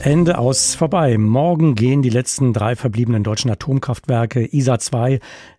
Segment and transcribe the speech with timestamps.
[0.00, 1.18] Ende aus vorbei.
[1.18, 5.18] Morgen gehen die letzten drei verbliebenen deutschen Atomkraftwerke ISA 2,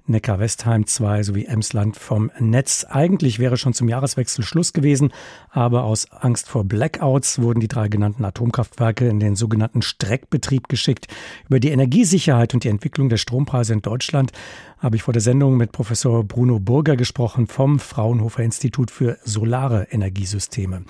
[0.09, 2.86] Neckar-Westheim 2 sowie Emsland vom Netz.
[2.89, 5.13] Eigentlich wäre schon zum Jahreswechsel Schluss gewesen,
[5.50, 11.07] aber aus Angst vor Blackouts wurden die drei genannten Atomkraftwerke in den sogenannten Streckbetrieb geschickt.
[11.48, 14.32] Über die Energiesicherheit und die Entwicklung der Strompreise in Deutschland
[14.80, 19.88] habe ich vor der Sendung mit Professor Bruno Burger gesprochen vom Fraunhofer Institut für Solare
[19.91, 20.84] Energiesysteme.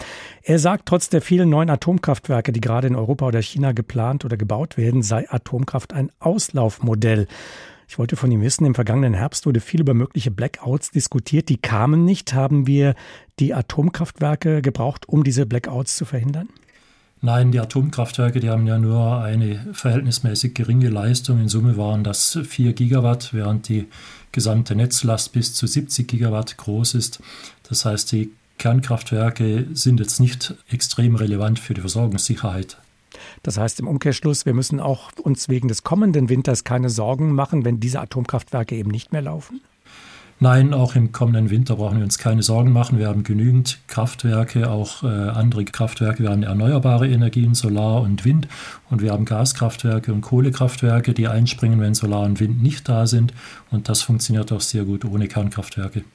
[0.43, 4.37] Er sagt, trotz der vielen neuen Atomkraftwerke, die gerade in Europa oder China geplant oder
[4.37, 7.27] gebaut werden, sei Atomkraft ein Auslaufmodell.
[7.89, 11.49] Ich wollte von ihm wissen, im vergangenen Herbst wurde viel über mögliche Blackouts diskutiert.
[11.49, 12.35] Die kamen nicht.
[12.35, 12.93] Haben wir
[13.39, 16.49] die Atomkraftwerke gebraucht, um diese Blackouts zu verhindern?
[17.21, 21.41] Nein, die Atomkraftwerke, die haben ja nur eine verhältnismäßig geringe Leistung.
[21.41, 23.87] In Summe waren das 4 Gigawatt, während die
[24.31, 27.23] gesamte Netzlast bis zu 70 Gigawatt groß ist.
[27.67, 32.77] Das heißt, die Kernkraftwerke sind jetzt nicht extrem relevant für die Versorgungssicherheit.
[33.43, 37.65] Das heißt im Umkehrschluss, wir müssen auch uns wegen des kommenden Winters keine Sorgen machen,
[37.65, 39.61] wenn diese Atomkraftwerke eben nicht mehr laufen?
[40.41, 42.97] Nein, auch im kommenden Winter brauchen wir uns keine Sorgen machen.
[42.97, 46.23] Wir haben genügend Kraftwerke, auch äh, andere Kraftwerke.
[46.23, 48.47] Wir haben erneuerbare Energien, Solar und Wind.
[48.89, 53.33] Und wir haben Gaskraftwerke und Kohlekraftwerke, die einspringen, wenn Solar und Wind nicht da sind.
[53.69, 56.05] Und das funktioniert auch sehr gut ohne Kernkraftwerke.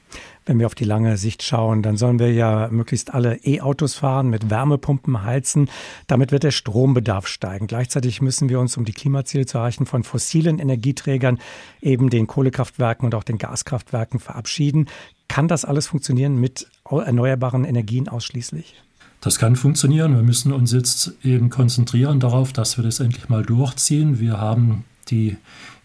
[0.47, 4.29] Wenn wir auf die lange Sicht schauen, dann sollen wir ja möglichst alle E-Autos fahren,
[4.29, 5.71] mit Wärmepumpen heizen.
[6.07, 7.67] Damit wird der Strombedarf steigen.
[7.67, 11.39] Gleichzeitig müssen wir uns, um die Klimaziele zu erreichen, von fossilen Energieträgern,
[11.81, 14.87] eben den Kohlekraftwerken und auch den Gaskraftwerken verabschieden.
[15.29, 18.75] Kann das alles funktionieren mit erneuerbaren Energien ausschließlich?
[19.21, 20.15] Das kann funktionieren.
[20.15, 24.21] Wir müssen uns jetzt eben konzentrieren darauf, dass wir das endlich mal durchziehen.
[24.21, 25.39] Wir haben die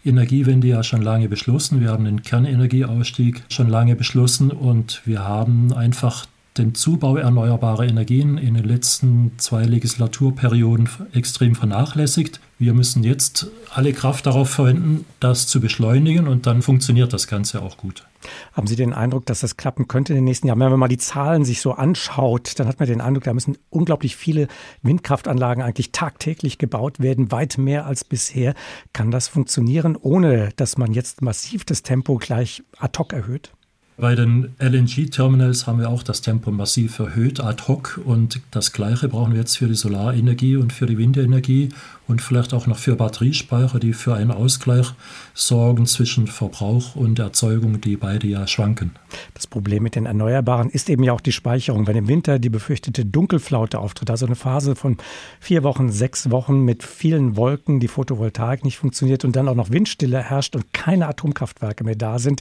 [0.04, 1.80] Energiewende ja schon lange beschlossen.
[1.80, 6.26] Wir haben den Kernenergieausstieg schon lange beschlossen und wir haben einfach
[6.58, 12.40] den Zubau erneuerbarer Energien in den letzten zwei Legislaturperioden extrem vernachlässigt.
[12.58, 17.62] Wir müssen jetzt alle Kraft darauf verwenden, das zu beschleunigen und dann funktioniert das Ganze
[17.62, 18.04] auch gut.
[18.52, 20.60] Haben Sie den Eindruck, dass das klappen könnte in den nächsten Jahren?
[20.60, 23.58] Wenn man mal die Zahlen sich so anschaut, dann hat man den Eindruck, da müssen
[23.70, 24.48] unglaublich viele
[24.82, 28.54] Windkraftanlagen eigentlich tagtäglich gebaut werden, weit mehr als bisher.
[28.92, 33.52] Kann das funktionieren, ohne dass man jetzt massiv das Tempo gleich ad hoc erhöht?
[34.00, 38.00] Bei den LNG-Terminals haben wir auch das Tempo massiv erhöht, ad hoc.
[38.02, 41.68] Und das Gleiche brauchen wir jetzt für die Solarenergie und für die Windenergie
[42.10, 44.92] und vielleicht auch noch für Batteriespeicher, die für einen Ausgleich
[45.32, 48.92] sorgen zwischen Verbrauch und Erzeugung, die beide ja schwanken.
[49.34, 51.86] Das Problem mit den Erneuerbaren ist eben ja auch die Speicherung.
[51.86, 54.96] Wenn im Winter die befürchtete Dunkelflaute auftritt, also eine Phase von
[55.38, 59.70] vier Wochen, sechs Wochen mit vielen Wolken, die Photovoltaik nicht funktioniert und dann auch noch
[59.70, 62.40] Windstille herrscht und keine Atomkraftwerke mehr da sind,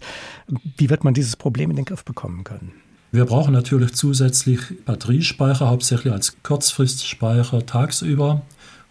[0.78, 2.74] wie wird man dieses Problem in den Griff bekommen können?
[3.12, 8.44] Wir brauchen natürlich zusätzlich Batteriespeicher, hauptsächlich als Kurzfristspeicher tagsüber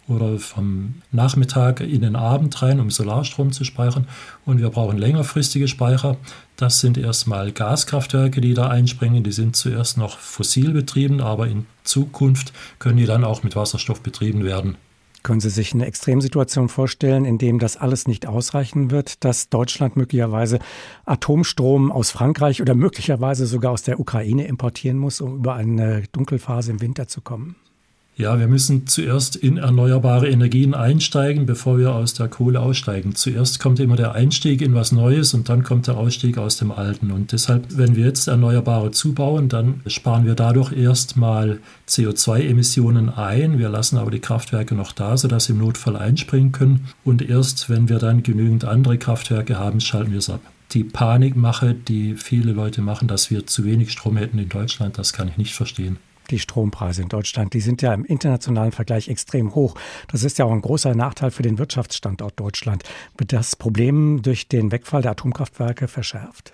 [0.09, 4.07] oder vom Nachmittag in den Abend rein, um Solarstrom zu speichern.
[4.45, 6.17] Und wir brauchen längerfristige Speicher.
[6.57, 9.23] Das sind erstmal Gaskraftwerke, die da einspringen.
[9.23, 14.01] Die sind zuerst noch fossil betrieben, aber in Zukunft können die dann auch mit Wasserstoff
[14.01, 14.75] betrieben werden.
[15.23, 19.95] Können Sie sich eine Extremsituation vorstellen, in dem das alles nicht ausreichen wird, dass Deutschland
[19.95, 20.59] möglicherweise
[21.05, 26.71] Atomstrom aus Frankreich oder möglicherweise sogar aus der Ukraine importieren muss, um über eine Dunkelphase
[26.71, 27.55] im Winter zu kommen?
[28.19, 33.15] Ja, wir müssen zuerst in erneuerbare Energien einsteigen, bevor wir aus der Kohle aussteigen.
[33.15, 36.73] Zuerst kommt immer der Einstieg in was Neues und dann kommt der Ausstieg aus dem
[36.73, 37.11] Alten.
[37.11, 43.57] Und deshalb, wenn wir jetzt Erneuerbare zubauen, dann sparen wir dadurch erstmal CO2-Emissionen ein.
[43.57, 46.89] Wir lassen aber die Kraftwerke noch da, sodass sie im Notfall einspringen können.
[47.05, 50.41] Und erst, wenn wir dann genügend andere Kraftwerke haben, schalten wir es ab.
[50.73, 55.13] Die Panikmache, die viele Leute machen, dass wir zu wenig Strom hätten in Deutschland, das
[55.13, 55.99] kann ich nicht verstehen
[56.31, 59.75] die Strompreise in Deutschland, die sind ja im internationalen Vergleich extrem hoch.
[60.07, 62.83] Das ist ja auch ein großer Nachteil für den Wirtschaftsstandort Deutschland.
[63.17, 66.53] Wird das Problem durch den Wegfall der Atomkraftwerke verschärft?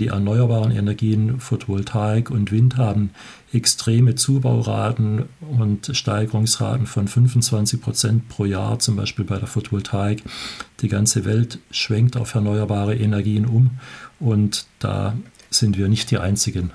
[0.00, 3.10] Die erneuerbaren Energien, Photovoltaik und Wind haben
[3.52, 10.22] extreme Zubauraten und Steigerungsraten von 25 Prozent pro Jahr, zum Beispiel bei der Photovoltaik.
[10.80, 13.72] Die ganze Welt schwenkt auf erneuerbare Energien um
[14.18, 15.14] und da
[15.50, 16.70] sind wir nicht die Einzigen.